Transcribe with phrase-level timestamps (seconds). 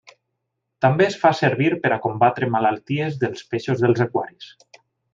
[0.85, 4.53] També es fa servir per a combatre malalties dels peixos dels aquaris.